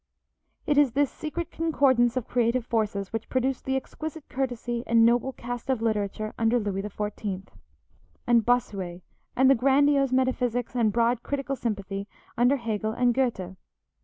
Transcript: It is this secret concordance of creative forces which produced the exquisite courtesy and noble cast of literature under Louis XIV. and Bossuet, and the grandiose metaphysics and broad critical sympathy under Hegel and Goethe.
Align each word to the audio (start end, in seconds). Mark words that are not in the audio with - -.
It 0.65 0.79
is 0.79 0.93
this 0.93 1.11
secret 1.11 1.51
concordance 1.51 2.17
of 2.17 2.27
creative 2.27 2.65
forces 2.65 3.13
which 3.13 3.29
produced 3.29 3.65
the 3.65 3.75
exquisite 3.75 4.27
courtesy 4.29 4.83
and 4.87 5.05
noble 5.05 5.31
cast 5.31 5.69
of 5.69 5.79
literature 5.79 6.33
under 6.39 6.57
Louis 6.59 6.81
XIV. 6.81 7.49
and 8.25 8.43
Bossuet, 8.43 9.03
and 9.35 9.47
the 9.47 9.53
grandiose 9.53 10.11
metaphysics 10.11 10.75
and 10.75 10.91
broad 10.91 11.21
critical 11.21 11.55
sympathy 11.55 12.07
under 12.35 12.55
Hegel 12.57 12.93
and 12.93 13.13
Goethe. 13.13 13.55